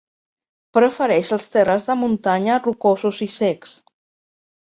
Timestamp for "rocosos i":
2.65-3.29